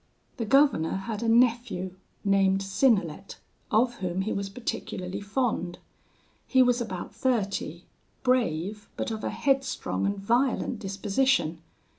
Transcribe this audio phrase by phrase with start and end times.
[0.37, 1.93] "The governor had a nephew
[2.25, 3.35] named Synnelet,
[3.69, 5.77] of whom he was particularly fond.
[6.47, 7.83] He was about thirty;
[8.23, 11.61] brave, but of a headstrong and violent disposition.